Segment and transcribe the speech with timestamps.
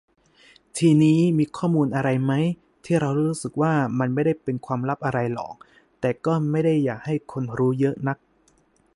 [0.77, 2.45] ทีนี้ มีข้อมูลอะไรมั๊ย
[2.85, 5.53] ที่เรารู้สึกว่า มันไม่ได้เป็นความลับอะไรหรอก
[5.99, 8.17] แต่ก็ไม่ได้อยากให้คนรู้เยอะนัก